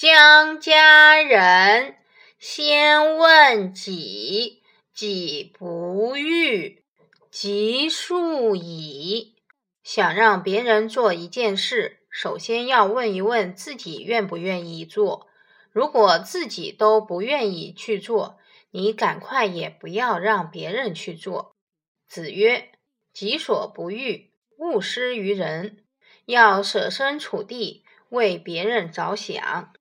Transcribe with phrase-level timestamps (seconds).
[0.00, 1.96] 将家人，
[2.38, 4.62] 先问己，
[4.94, 6.82] 己不欲，
[7.30, 9.36] 即恕矣。
[9.82, 15.28] 想让别人做一件事，首先要问一问自己愿不愿意做。
[15.70, 18.38] 如果自己都不愿意去做，
[18.70, 21.54] 你赶快也不要让别人去做。
[22.08, 22.70] 子曰
[23.12, 25.84] ：“己所不欲，勿施于人。”
[26.24, 29.74] 要设身处地为别人着想。